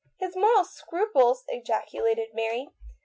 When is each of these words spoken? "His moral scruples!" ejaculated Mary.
"His 0.17 0.35
moral 0.35 0.63
scruples!" 0.63 1.45
ejaculated 1.49 2.29
Mary. 2.33 2.69